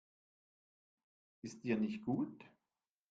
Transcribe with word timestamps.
Ist 1.43 1.63
dir 1.63 1.77
nicht 1.77 2.01
gut? 2.03 2.49